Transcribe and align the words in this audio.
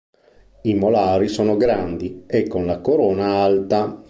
I 0.63 0.73
molari 0.73 1.27
sono 1.27 1.55
grandi 1.57 2.23
e 2.25 2.47
con 2.47 2.65
la 2.65 2.79
corona 2.81 3.43
alta. 3.43 3.99